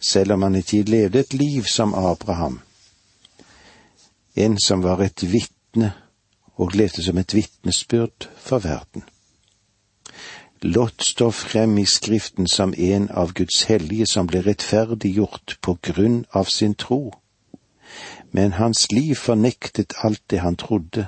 Selv 0.00 0.32
om 0.32 0.42
han 0.42 0.54
ikke 0.54 0.82
levde 0.82 1.20
et 1.20 1.34
liv 1.34 1.64
som 1.64 1.94
Abraham, 1.94 2.60
en 4.36 4.58
som 4.60 4.82
var 4.82 5.02
et 5.02 5.32
vitne 5.32 5.92
og 6.56 6.72
levde 6.74 7.02
som 7.02 7.18
et 7.18 7.34
vitnesbyrd 7.34 8.28
for 8.36 8.58
verden. 8.58 9.02
Lot 10.62 11.04
står 11.04 11.30
frem 11.30 11.78
i 11.78 11.84
Skriften 11.84 12.46
som 12.46 12.74
en 12.76 13.10
av 13.10 13.32
Guds 13.32 13.62
hellige 13.62 14.06
som 14.06 14.26
ble 14.26 14.40
rettferdiggjort 14.46 15.58
på 15.62 15.76
grunn 15.82 16.24
av 16.32 16.44
sin 16.44 16.74
tro 16.74 17.12
men 18.30 18.52
hans 18.52 18.92
liv 18.92 19.14
fornektet 19.14 19.94
alt 20.02 20.22
det 20.30 20.40
han 20.40 20.56
trodde, 20.56 21.06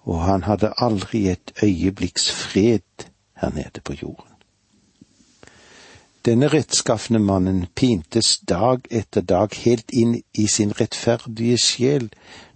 og 0.00 0.22
han 0.24 0.42
hadde 0.42 0.72
aldri 0.76 1.28
et 1.28 1.52
øyeblikks 1.62 2.30
fred 2.32 3.06
her 3.36 3.50
nede 3.50 3.80
på 3.84 3.94
jorden. 4.02 4.30
Denne 6.24 6.48
rettskafne 6.52 7.18
mannen 7.18 7.66
pintes 7.74 8.38
dag 8.48 8.84
etter 8.90 9.24
dag 9.24 9.54
helt 9.64 9.92
inn 9.96 10.18
i 10.36 10.46
sin 10.46 10.74
rettferdige 10.80 11.56
sjel 11.58 12.10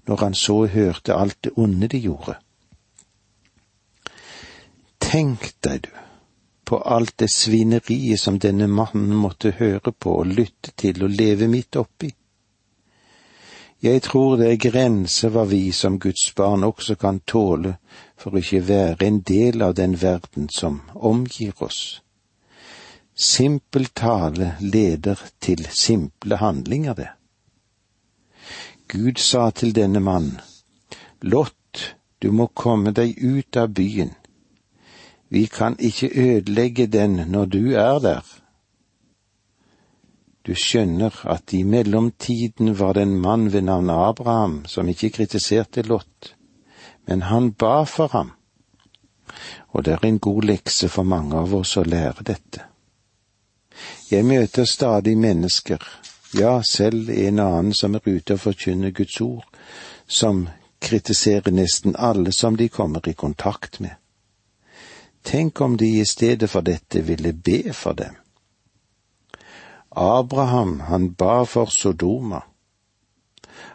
når 0.06 0.16
han 0.20 0.34
så 0.36 0.66
hørte 0.66 1.16
alt 1.16 1.38
det 1.44 1.54
onde 1.56 1.88
de 1.88 2.00
gjorde. 2.04 2.34
Tenk 5.00 5.48
deg, 5.64 5.86
du, 5.86 5.94
på 6.64 6.80
alt 6.84 7.16
det 7.20 7.30
svineriet 7.32 8.20
som 8.20 8.36
denne 8.40 8.68
mannen 8.68 9.16
måtte 9.16 9.54
høre 9.58 9.92
på 9.92 10.18
og 10.20 10.26
lytte 10.36 10.74
til 10.76 11.04
og 11.04 11.16
leve 11.16 11.48
midt 11.48 11.76
oppi. 11.80 12.12
Jeg 13.82 14.02
tror 14.02 14.36
det 14.36 14.52
er 14.52 14.70
grenser 14.70 15.32
hva 15.34 15.44
vi 15.44 15.72
som 15.72 15.98
Guds 16.00 16.32
barn 16.36 16.64
også 16.64 16.94
kan 16.96 17.20
tåle 17.26 17.76
for 18.16 18.36
ikke 18.38 18.62
være 18.68 19.06
en 19.06 19.20
del 19.20 19.62
av 19.62 19.74
den 19.74 19.98
verden 20.00 20.48
som 20.48 20.80
omgir 20.94 21.52
oss. 21.62 22.00
Simpel 23.14 23.86
tale 23.94 24.54
leder 24.60 25.20
til 25.40 25.66
simple 25.70 26.36
handlinger, 26.36 26.94
det. 26.94 27.10
Gud 28.88 29.18
sa 29.18 29.50
til 29.50 29.74
denne 29.74 30.00
mann, 30.00 30.40
Lot, 31.22 31.96
du 32.22 32.32
må 32.32 32.46
komme 32.46 32.92
deg 32.92 33.18
ut 33.20 33.56
av 33.56 33.68
byen. 33.74 34.14
Vi 35.28 35.46
kan 35.46 35.76
ikke 35.78 36.10
ødelegge 36.14 36.86
den 36.86 37.20
når 37.28 37.44
du 37.44 37.72
er 37.72 37.98
der. 37.98 38.43
Du 40.44 40.52
skjønner 40.52 41.14
at 41.32 41.54
i 41.56 41.62
mellomtiden 41.64 42.74
var 42.76 42.92
det 42.94 43.02
en 43.06 43.20
mann 43.20 43.52
ved 43.52 43.62
navn 43.64 43.90
Abraham 43.90 44.56
som 44.68 44.88
ikke 44.88 45.08
kritiserte 45.10 45.82
Lot, 45.82 46.34
men 47.08 47.22
han 47.22 47.52
ba 47.52 47.84
for 47.88 48.12
ham. 48.12 48.32
Og 49.72 49.84
det 49.84 49.92
er 49.92 50.04
en 50.04 50.18
god 50.18 50.42
lekse 50.42 50.88
for 50.88 51.02
mange 51.02 51.36
av 51.36 51.54
oss 51.56 51.76
å 51.80 51.84
lære 51.88 52.26
dette. 52.28 52.66
Jeg 54.10 54.24
møter 54.28 54.68
stadig 54.68 55.16
mennesker, 55.18 55.80
ja, 56.36 56.60
selv 56.62 57.08
en 57.10 57.40
annen 57.40 57.72
som 57.72 57.96
er 57.96 58.04
ute 58.04 58.36
og 58.36 58.42
forkynner 58.42 58.92
Guds 58.92 59.20
ord, 59.24 59.46
som 60.06 60.48
kritiserer 60.80 61.56
nesten 61.56 61.96
alle 61.96 62.32
som 62.32 62.56
de 62.60 62.68
kommer 62.68 63.08
i 63.08 63.16
kontakt 63.16 63.80
med. 63.80 63.96
Tenk 65.24 65.60
om 65.60 65.78
de 65.80 65.88
i 66.02 66.04
stedet 66.04 66.50
for 66.50 66.60
dette 66.60 67.00
ville 67.00 67.32
be 67.32 67.72
for 67.72 67.96
dem 67.96 68.20
Abraham, 69.96 70.80
han 70.80 71.14
ba 71.14 71.44
for 71.44 71.70
Sodoma. 71.70 72.40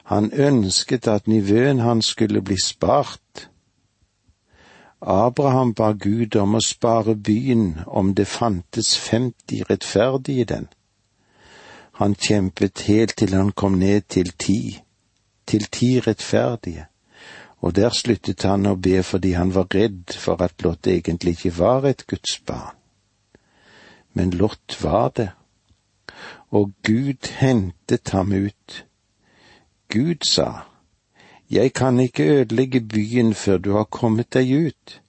Han 0.03 0.31
ønsket 0.33 1.07
at 1.07 1.27
nivøen 1.27 1.79
hans 1.79 2.05
skulle 2.05 2.41
bli 2.41 2.57
spart. 2.65 3.49
Abraham 5.01 5.73
ba 5.73 5.91
Gud 5.91 6.35
om 6.35 6.55
å 6.55 6.61
spare 6.63 7.15
byen 7.15 7.79
om 7.87 8.13
det 8.15 8.27
fantes 8.27 8.97
femti 8.97 9.63
rettferdige 9.69 10.41
i 10.41 10.49
den. 10.49 10.67
Han 11.99 12.15
kjempet 12.15 12.83
helt 12.87 13.15
til 13.17 13.35
han 13.35 13.51
kom 13.51 13.79
ned 13.79 14.09
til 14.09 14.31
ti, 14.31 14.79
til 15.47 15.65
ti 15.71 15.99
rettferdige, 15.99 16.85
og 17.59 17.75
der 17.75 17.95
sluttet 17.95 18.43
han 18.43 18.67
å 18.67 18.75
be 18.75 19.03
fordi 19.03 19.33
han 19.35 19.55
var 19.55 19.67
redd 19.75 20.15
for 20.15 20.41
at 20.43 20.63
Lot 20.63 20.87
egentlig 20.87 21.37
ikke 21.37 21.57
var 21.59 21.87
et 21.87 22.05
Guds 22.07 22.39
barn. 22.39 22.75
Men 24.13 24.31
Lot 24.31 24.77
var 24.83 25.11
det, 25.15 25.31
og 26.51 26.71
Gud 26.83 27.29
hentet 27.39 28.09
ham 28.09 28.31
ut. 28.31 28.85
Gud 29.89 30.25
sa, 30.25 30.51
Jeg 31.51 31.73
kan 31.73 31.99
ikke 31.99 32.23
ødelegge 32.23 32.81
byen 32.81 33.33
før 33.33 33.57
du 33.57 33.71
har 33.71 33.83
kommet 33.83 34.33
deg 34.33 34.67
ut. 34.67 35.01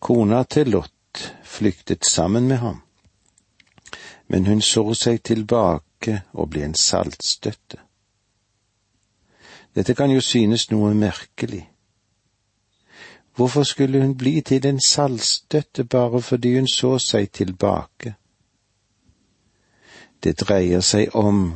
Kona 0.00 0.42
til 0.42 0.68
Lot 0.68 1.34
flyktet 1.42 2.06
sammen 2.06 2.48
med 2.48 2.56
ham, 2.56 2.82
men 4.28 4.46
hun 4.46 4.60
så 4.60 4.94
seg 4.94 5.22
tilbake 5.22 6.22
og 6.32 6.50
ble 6.50 6.64
en 6.64 6.74
saltstøtte. 6.74 7.78
Dette 9.74 9.94
kan 9.94 10.10
jo 10.10 10.20
synes 10.20 10.70
noe 10.70 10.94
merkelig. 10.94 11.70
Hvorfor 13.34 13.62
skulle 13.62 14.00
hun 14.00 14.16
bli 14.16 14.40
til 14.40 14.66
en 14.66 14.80
saltstøtte 14.88 15.84
bare 15.84 16.22
fordi 16.22 16.54
hun 16.54 16.68
så 16.68 16.98
seg 16.98 17.32
tilbake? 17.32 18.14
Det 20.24 20.38
dreier 20.40 20.80
seg 20.80 21.12
om 21.20 21.52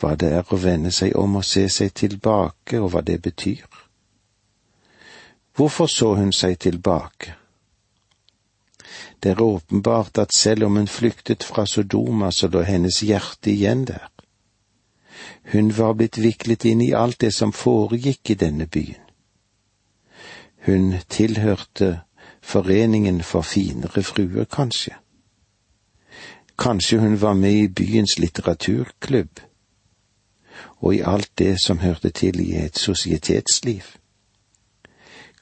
hva 0.00 0.14
det 0.16 0.30
er 0.32 0.46
å 0.46 0.56
vende 0.56 0.92
seg 0.94 1.16
om 1.18 1.40
og 1.40 1.44
se 1.44 1.66
seg 1.68 1.92
tilbake, 1.94 2.78
og 2.78 2.92
hva 2.92 3.02
det 3.04 3.18
betyr. 3.22 3.66
Hvorfor 5.56 5.90
så 5.90 6.14
hun 6.14 6.32
seg 6.32 6.58
tilbake? 6.62 7.34
Det 9.20 9.34
er 9.34 9.42
åpenbart 9.42 10.18
at 10.18 10.32
selv 10.34 10.64
om 10.64 10.76
hun 10.76 10.88
flyktet 10.88 11.44
fra 11.44 11.66
Sodoma, 11.66 12.30
så 12.30 12.48
lå 12.48 12.62
hennes 12.64 13.02
hjerte 13.02 13.50
igjen 13.52 13.84
der. 13.84 14.08
Hun 15.52 15.72
var 15.76 15.98
blitt 15.98 16.16
viklet 16.18 16.64
inn 16.64 16.80
i 16.80 16.94
alt 16.96 17.20
det 17.20 17.34
som 17.34 17.52
foregikk 17.52 18.30
i 18.30 18.38
denne 18.40 18.66
byen. 18.66 19.02
Hun 20.64 20.94
tilhørte 21.08 22.00
Foreningen 22.42 23.22
for 23.22 23.42
finere 23.42 24.02
fruer, 24.02 24.44
kanskje. 24.44 24.94
Kanskje 26.60 26.98
hun 26.98 27.20
var 27.20 27.34
med 27.34 27.52
i 27.52 27.68
byens 27.68 28.18
litteraturklubb, 28.18 29.40
og 30.80 30.94
i 30.94 31.00
alt 31.00 31.30
det 31.38 31.54
som 31.64 31.78
hørte 31.78 32.10
til 32.10 32.40
i 32.40 32.56
et 32.60 32.78
sosietetsliv. 32.78 33.82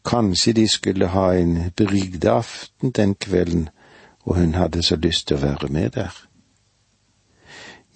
Kanskje 0.06 0.52
de 0.52 0.68
skulle 0.68 1.10
ha 1.10 1.32
en 1.34 1.72
brygdeaften 1.76 2.90
den 2.90 3.14
kvelden, 3.14 3.68
og 4.25 4.37
hun 4.37 4.54
hadde 4.54 4.82
så 4.82 4.96
lyst 4.96 5.28
til 5.28 5.37
å 5.37 5.42
være 5.42 5.68
med 5.68 5.90
der. 5.90 6.14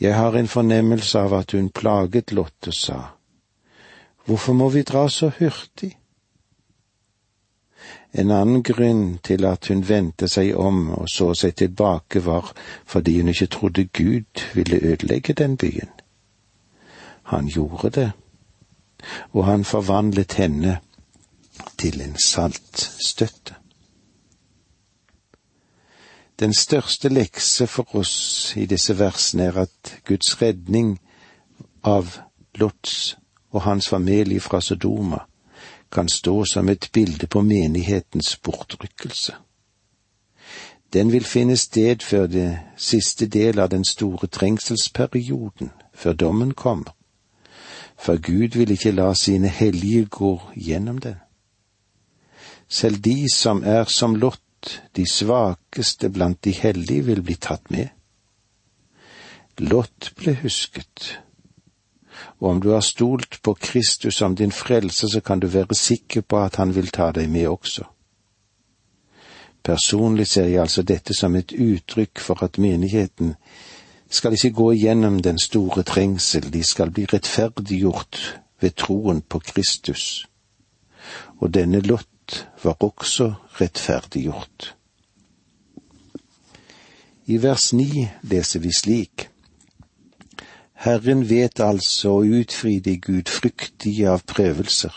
Jeg 0.00 0.16
har 0.16 0.34
en 0.34 0.48
fornemmelse 0.48 1.18
av 1.18 1.34
at 1.38 1.52
hun 1.54 1.70
plaget 1.70 2.32
Lotte 2.32 2.74
og 2.74 2.74
sa, 2.74 3.00
Hvorfor 4.26 4.52
må 4.52 4.68
vi 4.68 4.82
dra 4.82 5.08
så 5.08 5.30
hurtig? 5.38 5.96
En 8.12 8.30
annen 8.30 8.62
grunn 8.62 9.18
til 9.24 9.46
at 9.48 9.70
hun 9.72 9.86
vendte 9.88 10.28
seg 10.28 10.52
om 10.60 10.90
og 10.92 11.08
så 11.08 11.30
seg 11.34 11.54
tilbake, 11.56 12.20
var 12.24 12.52
fordi 12.84 13.20
hun 13.20 13.32
ikke 13.32 13.46
trodde 13.46 13.84
Gud 13.84 14.42
ville 14.54 14.80
ødelegge 14.82 15.32
den 15.32 15.56
byen. 15.56 15.88
Han 17.32 17.48
gjorde 17.48 17.90
det, 17.90 18.10
og 19.32 19.46
han 19.46 19.64
forvandlet 19.64 20.32
henne 20.32 20.78
til 21.78 22.00
en 22.00 22.16
saltstøtte. 22.24 23.56
Den 26.40 26.54
største 26.54 27.08
lekse 27.08 27.66
for 27.66 27.96
oss 27.96 28.52
i 28.56 28.66
disse 28.66 28.98
versene 28.98 29.48
er 29.48 29.60
at 29.64 29.96
Guds 30.04 30.42
redning 30.42 30.98
av 31.84 32.18
Lots 32.60 33.16
og 33.52 33.62
hans 33.62 33.88
familie 33.88 34.40
fra 34.40 34.60
Sodoma 34.60 35.22
kan 35.92 36.08
stå 36.08 36.44
som 36.44 36.68
et 36.68 36.88
bilde 36.92 37.26
på 37.26 37.40
menighetens 37.40 38.36
bortrykkelse. 38.36 39.34
Den 40.92 41.12
vil 41.12 41.24
finne 41.24 41.56
sted 41.56 42.02
før 42.02 42.26
det 42.26 42.58
siste 42.76 43.26
del 43.26 43.58
av 43.58 43.70
den 43.72 43.84
store 43.84 44.26
trengselsperioden, 44.26 45.70
før 45.94 46.12
dommen 46.12 46.54
kommer. 46.54 46.92
For 47.98 48.16
Gud 48.20 48.58
vil 48.58 48.70
ikke 48.70 48.92
la 48.92 49.14
sine 49.14 49.48
hellige 49.48 50.04
gå 50.04 50.40
gjennom 50.56 50.98
den. 50.98 51.16
Selv 52.68 53.00
de 53.04 53.26
som 53.34 53.62
er 53.64 53.84
som 53.84 54.14
Lot, 54.14 54.40
de 54.96 55.04
svakeste 55.12 56.10
blant 56.10 56.44
de 56.44 56.52
hellige, 56.52 57.04
vil 57.04 57.22
bli 57.22 57.34
tatt 57.34 57.70
med. 57.70 57.88
Lot 59.58 60.12
ble 60.16 60.34
husket, 60.42 61.20
og 62.40 62.50
om 62.50 62.60
du 62.60 62.70
har 62.70 62.80
stolt 62.80 63.38
på 63.42 63.54
Kristus 63.54 64.14
som 64.14 64.36
din 64.36 64.52
frelse, 64.52 65.08
så 65.08 65.20
kan 65.20 65.40
du 65.40 65.46
være 65.46 65.74
sikker 65.74 66.20
på 66.20 66.42
at 66.42 66.56
han 66.56 66.74
vil 66.74 66.88
ta 66.88 67.10
deg 67.12 67.30
med 67.30 67.48
også. 67.48 67.84
Personlig 69.62 70.26
ser 70.26 70.44
jeg 70.50 70.60
altså 70.60 70.82
dette 70.82 71.14
som 71.14 71.36
et 71.36 71.52
uttrykk 71.52 72.18
for 72.18 72.42
at 72.44 72.58
menigheten 72.58 73.34
skal 74.10 74.32
ikke 74.32 74.50
gå 74.50 74.72
igjennom 74.72 75.22
den 75.22 75.38
store 75.38 75.82
trengsel, 75.82 76.52
de 76.52 76.62
skal 76.64 76.90
bli 76.90 77.06
rettferdiggjort 77.12 78.40
ved 78.60 78.70
troen 78.76 79.22
på 79.22 79.38
Kristus. 79.38 80.26
Og 81.40 81.54
denne 81.54 81.80
Lot 81.80 82.46
var 82.62 82.76
også 82.80 83.32
rettferdiggjort. 83.60 84.74
I 87.26 87.42
vers 87.42 87.72
ni 87.72 88.08
leser 88.22 88.60
vi 88.60 88.72
slik. 88.74 89.31
Herren 90.82 91.20
vet 91.30 91.60
altså 91.62 92.16
å 92.16 92.22
utfri 92.40 92.80
de 92.82 92.96
gudfryktige 92.98 94.08
av 94.10 94.24
prøvelser, 94.26 94.96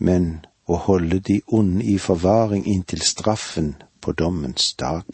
men 0.00 0.46
å 0.64 0.78
holde 0.86 1.18
de 1.28 1.36
onde 1.58 1.84
i 1.84 1.98
forvaring 2.00 2.64
inntil 2.64 3.04
straffen 3.04 3.74
på 4.00 4.14
dommens 4.16 4.70
dag. 4.80 5.04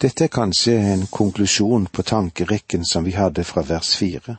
Dette 0.00 0.24
er 0.24 0.32
kanskje 0.32 0.78
en 0.94 1.04
konklusjon 1.12 1.90
på 1.92 2.06
tankerekken 2.08 2.88
som 2.88 3.04
vi 3.04 3.12
hadde 3.18 3.44
fra 3.44 3.66
vers 3.68 3.92
fire. 4.00 4.38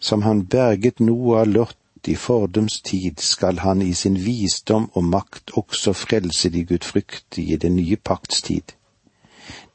Som 0.00 0.24
han 0.24 0.46
berget 0.46 1.04
noe 1.04 1.42
av 1.42 1.52
Lot 1.52 2.08
i 2.08 2.16
fordums 2.16 2.80
tid 2.80 3.20
skal 3.20 3.60
han 3.66 3.84
i 3.84 3.92
sin 3.92 4.16
visdom 4.16 4.88
og 4.94 5.10
makt 5.12 5.58
også 5.60 5.92
frelse 5.92 6.48
de 6.48 6.64
gudfryktige 6.72 7.52
i 7.52 7.60
den 7.66 7.76
nye 7.76 8.00
pakts 8.00 8.40
tid. 8.48 8.72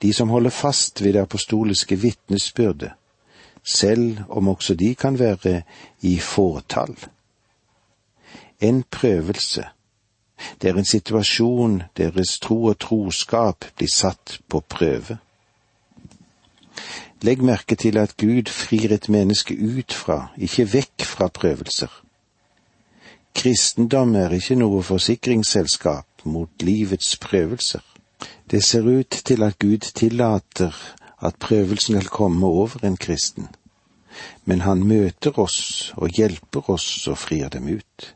De 0.01 0.13
som 0.13 0.29
holder 0.29 0.49
fast 0.49 1.03
ved 1.03 1.13
det 1.13 1.19
apostoliske 1.19 1.95
vitnesbyrdet, 1.99 2.91
selv 3.63 4.17
om 4.29 4.47
også 4.47 4.73
de 4.73 4.95
kan 4.95 5.19
være 5.19 5.61
i 6.01 6.19
fåtall. 6.19 6.97
En 8.61 8.83
prøvelse. 8.91 9.63
Det 10.61 10.69
er 10.69 10.77
en 10.77 10.85
situasjon 10.85 11.83
deres 11.97 12.39
tro 12.39 12.63
og 12.63 12.79
troskap 12.79 13.65
blir 13.77 13.89
satt 13.89 14.39
på 14.49 14.59
prøve. 14.59 15.17
Legg 17.21 17.41
merke 17.41 17.75
til 17.75 17.97
at 17.97 18.17
Gud 18.17 18.49
frir 18.49 18.93
et 18.93 19.09
menneske 19.09 19.57
ut 19.57 19.93
fra, 19.93 20.27
ikke 20.37 20.73
vekk 20.73 21.05
fra 21.05 21.27
prøvelser. 21.27 21.89
Kristendom 23.37 24.15
er 24.15 24.33
ikke 24.37 24.55
noe 24.57 24.83
forsikringsselskap 24.83 26.25
mot 26.25 26.61
livets 26.61 27.17
prøvelser. 27.17 27.81
Det 28.51 28.63
ser 28.63 28.87
ut 28.87 29.09
til 29.09 29.43
at 29.43 29.59
Gud 29.59 29.77
tillater 29.77 30.75
at 31.21 31.35
prøvelsen 31.35 31.95
vil 31.95 32.07
komme 32.07 32.47
over 32.47 32.85
en 32.85 32.97
kristen, 32.97 33.47
men 34.45 34.61
han 34.61 34.87
møter 34.87 35.39
oss 35.39 35.93
og 35.97 36.09
hjelper 36.09 36.69
oss 36.69 37.07
og 37.07 37.17
frir 37.17 37.49
dem 37.49 37.67
ut. 37.67 38.13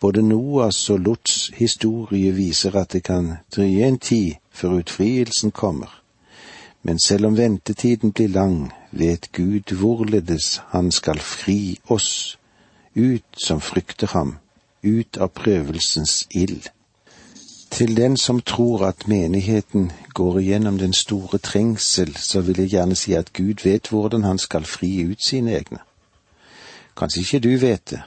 Både 0.00 0.22
Noas 0.22 0.90
og 0.90 0.98
Lots 0.98 1.50
historie 1.54 2.32
viser 2.32 2.76
at 2.80 2.92
det 2.92 3.02
kan 3.04 3.28
drøye 3.56 3.88
en 3.88 3.98
tid 3.98 4.34
før 4.50 4.78
utfrielsen 4.80 5.50
kommer, 5.50 6.00
men 6.82 6.98
selv 6.98 7.26
om 7.26 7.36
ventetiden 7.36 8.12
blir 8.12 8.28
lang, 8.28 8.72
vet 8.90 9.32
Gud 9.32 9.74
hvorledes 9.76 10.62
han 10.72 10.90
skal 10.92 11.18
fri 11.18 11.78
oss 11.88 12.38
ut 12.96 13.36
som 13.36 13.60
frykter 13.60 14.06
ham, 14.16 14.38
ut 14.82 15.16
av 15.16 15.28
prøvelsens 15.28 16.26
ild. 16.30 16.70
Til 17.74 17.96
den 17.96 18.16
som 18.16 18.40
tror 18.40 18.86
at 18.86 19.08
menigheten 19.08 19.92
går 20.14 20.38
igjennom 20.38 20.78
den 20.78 20.92
store 20.92 21.38
trengsel, 21.38 22.16
så 22.16 22.40
vil 22.40 22.58
jeg 22.58 22.68
gjerne 22.68 22.94
si 22.94 23.12
at 23.12 23.32
Gud 23.32 23.64
vet 23.64 23.88
hvordan 23.88 24.22
han 24.24 24.38
skal 24.38 24.64
fri 24.64 25.02
ut 25.10 25.24
sine 25.24 25.50
egne. 25.50 25.78
Kanskje 26.96 27.20
ikke 27.20 27.38
du 27.38 27.56
vet 27.58 27.90
det, 27.90 28.02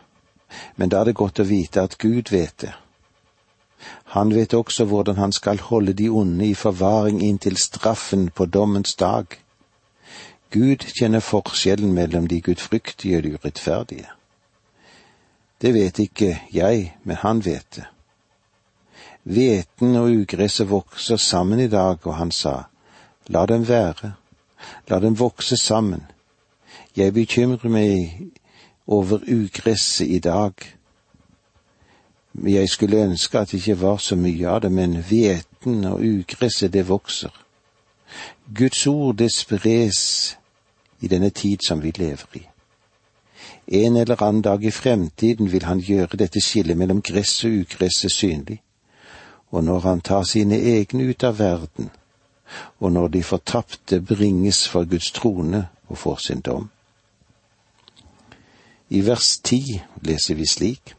men 0.75 0.89
da 0.89 1.01
er 1.01 1.03
det 1.03 1.15
godt 1.15 1.41
å 1.43 1.47
vite 1.49 1.83
at 1.83 1.97
Gud 1.97 2.31
vet 2.31 2.61
det. 2.61 2.71
Han 4.15 4.31
vet 4.35 4.53
også 4.53 4.85
hvordan 4.85 5.19
han 5.19 5.35
skal 5.35 5.59
holde 5.59 5.93
de 5.93 6.07
onde 6.09 6.47
i 6.47 6.53
forvaring 6.53 7.19
inntil 7.23 7.57
straffen 7.57 8.29
på 8.29 8.45
dommens 8.45 8.95
dag. 8.95 9.25
Gud 10.51 10.87
kjenner 10.95 11.19
forskjellen 11.19 11.91
mellom 11.93 12.27
de 12.27 12.39
gudfryktige 12.41 13.17
og 13.17 13.23
de 13.23 13.35
urettferdige. 13.35 14.07
Det 15.61 15.73
vet 15.73 15.99
ikke 15.99 16.39
jeg, 16.53 16.95
men 17.03 17.15
han 17.15 17.45
vet 17.45 17.67
det. 17.75 17.85
Hveten 19.27 19.95
og 19.95 20.05
ugresset 20.07 20.69
vokser 20.69 21.17
sammen 21.17 21.59
i 21.59 21.67
dag, 21.67 21.97
og 22.07 22.15
han 22.15 22.31
sa, 22.31 22.61
la 23.27 23.45
dem 23.45 23.67
være, 23.67 24.13
la 24.87 24.99
dem 25.03 25.19
vokse 25.19 25.57
sammen. 25.57 26.05
Jeg 26.95 27.13
bekymrer 27.13 27.67
meg 27.69 28.21
over 28.87 29.19
ugresset 29.27 30.07
i 30.07 30.19
dag. 30.19 30.53
Jeg 32.43 32.69
skulle 32.69 33.03
ønske 33.03 33.39
at 33.39 33.51
det 33.51 33.57
ikke 33.59 33.81
var 33.81 33.97
så 33.97 34.15
mye 34.15 34.47
av 34.47 34.61
det, 34.63 34.71
men 34.71 34.95
hveten 35.03 35.83
og 35.85 35.99
ugresset, 35.99 36.73
det 36.73 36.87
vokser. 36.87 37.33
Guds 38.55 38.87
ord, 38.87 39.15
det 39.15 39.31
spres 39.31 40.37
i 41.01 41.07
denne 41.07 41.29
tid 41.29 41.67
som 41.67 41.83
vi 41.83 41.91
lever 41.97 42.39
i. 42.39 42.45
En 43.67 43.97
eller 43.97 44.23
annen 44.23 44.41
dag 44.41 44.63
i 44.63 44.71
fremtiden 44.71 45.51
vil 45.51 45.67
han 45.67 45.83
gjøre 45.83 46.17
dette 46.17 46.39
skillet 46.41 46.77
mellom 46.77 47.01
gress 47.01 47.43
og 47.43 47.51
ugresset 47.51 48.11
synlig, 48.11 48.61
og 49.51 49.63
når 49.63 49.79
han 49.79 50.01
tar 50.01 50.23
sine 50.23 50.57
egne 50.57 51.09
ut 51.09 51.23
av 51.23 51.39
verden, 51.39 51.89
og 52.79 52.91
når 52.91 53.07
de 53.07 53.23
fortapte 53.23 54.01
bringes 54.01 54.67
for 54.67 54.85
Guds 54.85 55.11
trone 55.11 55.67
og 55.87 55.97
får 55.97 56.21
sin 56.27 56.41
dom. 56.41 56.69
I 58.89 59.01
vers 59.03 59.37
ti 59.43 59.81
leser 60.07 60.35
vi 60.35 60.47
slik. 60.47 60.93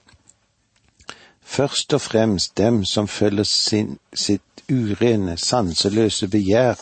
Først 1.41 1.95
og 1.97 2.01
fremst 2.05 2.59
dem 2.59 2.83
som 2.85 3.09
følger 3.09 3.45
sin, 3.49 3.97
sitt 4.13 4.43
urene, 4.69 5.39
sanseløse 5.41 6.29
begjær 6.29 6.77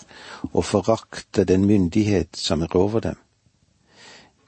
og 0.52 0.64
forakter 0.64 1.46
den 1.46 1.64
myndighet 1.66 2.35
som 2.35 2.62
er 2.62 2.76
over 2.76 3.00
dem. 3.00 3.14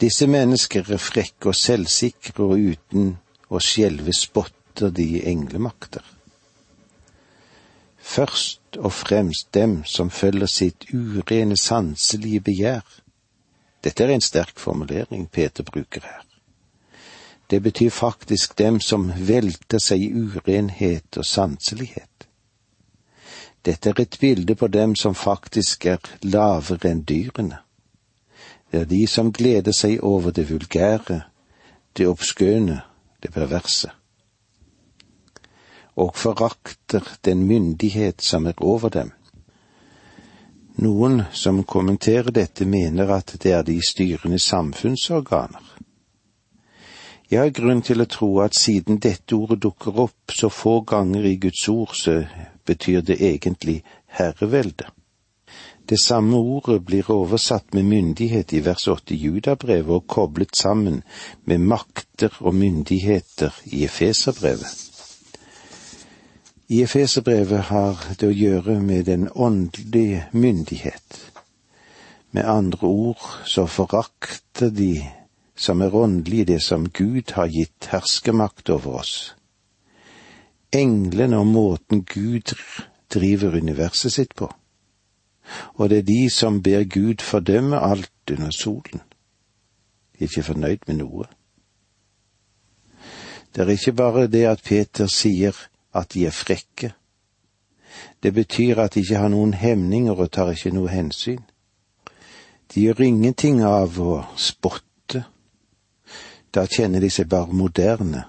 Disse 0.00 0.26
mennesker 0.26 0.92
er 0.92 1.02
frekke 1.02 1.50
og 1.52 1.58
selvsikre 1.58 2.44
og 2.44 2.58
uten 2.58 3.16
å 3.50 3.62
skjelve 3.62 4.14
spotter 4.14 4.90
de 4.94 5.22
englemakter. 5.30 6.02
Først 8.08 8.76
og 8.76 8.92
fremst 8.92 9.54
dem 9.54 9.84
som 9.84 10.10
følger 10.10 10.46
sitt 10.46 10.86
urene 10.94 11.56
sanselige 11.60 12.40
begjær. 12.40 12.86
Dette 13.84 14.04
er 14.04 14.14
en 14.14 14.24
sterk 14.24 14.56
formulering 14.58 15.26
Peter 15.30 15.62
bruker 15.62 16.00
her. 16.00 16.24
Det 17.50 17.62
betyr 17.62 17.90
faktisk 17.90 18.58
dem 18.58 18.80
som 18.80 19.12
velter 19.28 19.78
seg 19.78 20.06
i 20.06 20.08
urenhet 20.12 21.20
og 21.20 21.24
sanselighet. 21.24 22.28
Dette 23.64 23.92
er 23.92 24.00
et 24.00 24.16
bilde 24.20 24.54
på 24.54 24.66
dem 24.72 24.96
som 24.96 25.14
faktisk 25.14 25.86
er 25.86 26.00
lavere 26.22 26.88
enn 26.88 27.04
dyrene. 27.04 27.60
Det 28.72 28.80
er 28.80 28.88
de 28.88 29.04
som 29.06 29.32
gleder 29.32 29.76
seg 29.76 30.00
over 30.00 30.32
det 30.32 30.48
vulgære, 30.48 31.20
det 31.96 32.08
obskøne, 32.08 32.80
det 33.22 33.32
perverse. 33.36 33.97
Og 35.98 36.14
forakter 36.14 37.02
den 37.26 37.46
myndighet 37.46 38.22
som 38.22 38.46
er 38.46 38.60
over 38.62 38.92
dem. 38.94 39.10
Noen 40.78 41.24
som 41.32 41.64
kommenterer 41.66 42.30
dette, 42.30 42.64
mener 42.64 43.10
at 43.10 43.34
det 43.42 43.52
er 43.52 43.64
de 43.66 43.80
styrende 43.82 44.38
samfunnsorganer. 44.38 45.64
Jeg 47.28 47.40
har 47.40 47.50
grunn 47.52 47.82
til 47.84 48.00
å 48.00 48.06
tro 48.08 48.28
at 48.40 48.54
siden 48.56 49.00
dette 49.04 49.34
ordet 49.36 49.58
dukker 49.64 49.98
opp 50.04 50.32
så 50.32 50.48
få 50.48 50.78
ganger 50.86 51.26
i 51.28 51.34
Guds 51.42 51.66
ord, 51.68 51.96
så 51.98 52.22
betyr 52.64 53.02
det 53.10 53.18
egentlig 53.20 53.82
herrevelde. 54.20 54.86
Det 55.88 55.98
samme 56.00 56.36
ordet 56.36 56.82
blir 56.84 57.10
oversatt 57.10 57.74
med 57.74 57.84
myndighet 57.90 58.52
i 58.52 58.60
vers 58.64 58.86
åtte 58.88 59.14
i 59.16 59.20
Judabrevet 59.22 59.94
og 59.98 60.06
koblet 60.06 60.56
sammen 60.56 61.02
med 61.44 61.64
makter 61.64 62.38
og 62.40 62.54
myndigheter 62.54 63.56
i 63.72 63.84
Efeserbrevet. 63.84 64.87
I 66.68 66.82
Efeserbrevet 66.84 67.70
har 67.70 68.02
det 68.20 68.28
å 68.28 68.34
gjøre 68.34 68.76
med 68.84 69.06
den 69.08 69.28
åndelige 69.32 70.26
myndighet. 70.32 71.20
Med 72.30 72.44
andre 72.44 72.86
ord 72.88 73.24
så 73.48 73.64
forakter 73.66 74.70
de 74.70 75.06
som 75.56 75.80
er 75.80 75.94
åndelige, 75.94 76.44
det 76.44 76.62
som 76.62 76.84
Gud 76.88 77.32
har 77.34 77.48
gitt 77.48 77.88
herskemakt 77.90 78.70
over 78.70 79.00
oss. 79.00 79.14
Englene 80.72 81.40
og 81.40 81.48
måten 81.48 82.04
Gud 82.04 82.52
driver 83.08 83.56
universet 83.56 84.12
sitt 84.12 84.36
på 84.36 84.52
og 85.74 85.90
det 85.90 85.98
er 85.98 86.02
de 86.02 86.30
som 86.30 86.62
ber 86.62 86.84
Gud 86.84 87.22
fordømme 87.22 87.80
alt 87.80 88.30
under 88.30 88.50
solen. 88.50 89.02
De 90.12 90.24
er 90.24 90.28
ikke 90.28 90.42
fornøyd 90.42 90.86
med 90.86 91.00
noe. 91.00 91.26
Det 93.54 93.64
er 93.64 93.72
ikke 93.72 93.92
bare 93.96 94.26
det 94.26 94.44
at 94.46 94.62
Peter 94.64 95.06
sier 95.06 95.56
at 95.94 96.12
de 96.14 96.26
er 96.26 96.34
frekke. 96.34 96.92
Det 98.22 98.34
betyr 98.34 98.80
at 98.82 98.94
de 98.94 99.00
ikke 99.00 99.22
har 99.22 99.32
noen 99.32 99.54
hemninger 99.54 100.12
og 100.14 100.30
tar 100.32 100.52
ikke 100.52 100.74
noe 100.74 100.92
hensyn. 100.92 101.40
De 102.74 102.84
gjør 102.84 103.02
ingenting 103.06 103.62
av 103.64 103.96
å 104.00 104.20
spotte. 104.36 105.24
Da 106.52 106.66
kjenner 106.66 107.00
de 107.00 107.10
seg 107.10 107.28
bare 107.32 107.52
moderne 107.52 108.26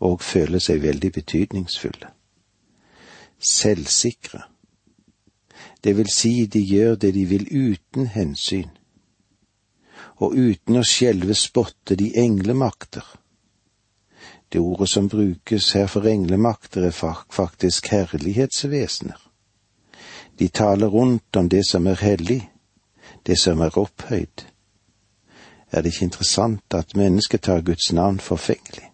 og 0.00 0.22
føler 0.24 0.60
seg 0.60 0.82
veldig 0.84 1.12
betydningsfulle. 1.12 2.12
Selvsikre 3.40 4.44
det 5.84 5.96
vil 5.96 6.10
si 6.12 6.46
de 6.46 6.60
gjør 6.60 6.94
det 6.94 7.14
de 7.14 7.24
vil 7.24 7.46
uten 7.50 8.06
hensyn, 8.12 8.68
og 10.20 10.36
uten 10.36 10.76
å 10.76 10.84
skjelve 10.84 11.36
spotte 11.36 11.96
de 11.96 12.10
englemakter. 12.20 13.04
Det 14.52 14.60
ordet 14.60 14.88
som 14.88 15.08
brukes 15.08 15.72
her 15.72 15.86
for 15.86 16.06
englemakter 16.06 16.86
er 16.86 17.24
faktisk 17.30 17.86
herlighetsvesener. 17.86 19.30
De 20.38 20.48
taler 20.48 20.86
rundt 20.86 21.36
om 21.36 21.48
det 21.48 21.66
som 21.68 21.86
er 21.86 21.94
hellig, 21.94 22.50
det 23.26 23.38
som 23.38 23.60
er 23.60 23.78
opphøyd. 23.78 24.46
Er 25.72 25.82
det 25.82 25.92
ikke 25.92 26.04
interessant 26.04 26.74
at 26.74 26.96
mennesket 26.96 27.42
tar 27.42 27.60
Guds 27.60 27.92
navn 27.92 28.20
forfengelig? 28.20 28.90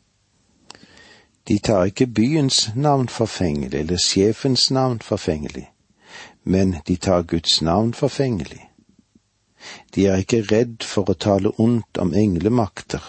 De 1.49 1.59
tar 1.59 1.85
ikke 1.85 2.07
byens 2.07 2.71
navn 2.75 3.09
forfengelig 3.09 3.81
eller 3.81 3.97
sjefens 3.97 4.71
navn 4.71 5.01
forfengelig 5.01 5.71
men 6.47 6.77
de 6.87 6.97
tar 6.97 7.23
Guds 7.23 7.63
navn 7.63 7.95
forfengelig. 7.95 8.71
De 9.95 10.07
er 10.07 10.23
ikke 10.23 10.45
redd 10.47 10.85
for 10.87 11.11
å 11.11 11.17
tale 11.19 11.51
ondt 11.59 11.99
om 11.99 12.13
englemakter, 12.15 13.03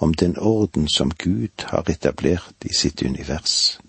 om 0.00 0.14
den 0.14 0.38
orden 0.38 0.88
som 0.88 1.10
Gud 1.18 1.64
har 1.72 1.90
etablert 1.90 2.64
i 2.64 2.72
sitt 2.72 3.02
univers. 3.02 3.80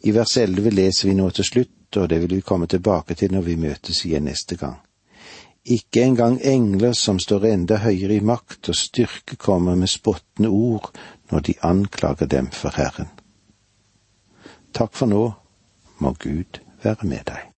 I 0.00 0.12
vers 0.12 0.36
elleve 0.36 0.70
leser 0.70 1.08
vi 1.08 1.14
nå 1.14 1.30
til 1.30 1.44
slutt, 1.44 1.96
og 1.96 2.08
det 2.08 2.20
vil 2.22 2.36
vi 2.38 2.46
komme 2.46 2.66
tilbake 2.70 3.14
til 3.18 3.34
når 3.34 3.42
vi 3.48 3.56
møtes 3.58 4.04
igjen 4.06 4.28
neste 4.30 4.56
gang. 4.56 4.78
Ikke 5.64 6.04
engang 6.06 6.38
engler 6.46 6.92
som 6.92 7.18
står 7.18 7.44
enda 7.50 7.80
høyere 7.82 8.16
i 8.16 8.24
makt 8.24 8.70
og 8.72 8.78
styrke, 8.78 9.36
kommer 9.36 9.74
med 9.76 9.90
spottende 9.92 10.48
ord 10.48 10.92
når 11.30 11.40
de 11.50 11.54
anklager 11.62 12.26
dem 12.26 12.50
for 12.50 12.72
Herren. 12.78 13.10
Takk 14.72 14.94
for 14.94 15.10
nå 15.10 15.24
må 15.98 16.14
Gud 16.22 16.62
være 16.82 17.06
med 17.06 17.26
deg. 17.26 17.48